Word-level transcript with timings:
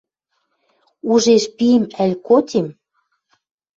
Ужеш 1.11 1.43
пим 1.57 1.83
ӓль 2.03 2.15
котим— 2.27 2.67